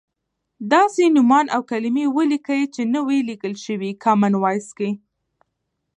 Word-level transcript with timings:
داسې 0.73 1.03
نومان 1.15 1.45
او 1.55 1.61
کلیمې 1.71 2.05
ولیکئ 2.15 2.61
چې 2.75 2.81
نه 2.93 2.99
وې 3.07 3.19
لیکل 3.29 3.53
شوی 3.65 3.91
کامن 4.03 4.33
وایس 4.37 4.67
کې. 4.77 4.89